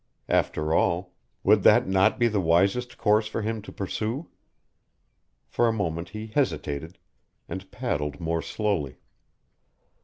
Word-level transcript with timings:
After 0.29 0.73
all, 0.73 1.13
would 1.43 1.61
that 1.61 1.87
not 1.87 2.17
be 2.17 2.27
the 2.27 2.41
wisest 2.41 2.97
course 2.97 3.27
for 3.27 3.43
him 3.43 3.61
to 3.61 3.71
pursue? 3.71 4.31
For 5.45 5.67
a 5.67 5.71
moment 5.73 6.09
he 6.09 6.25
hesitated, 6.25 6.97
and 7.47 7.69
paddled 7.69 8.19
more 8.19 8.41
slowly. 8.41 8.97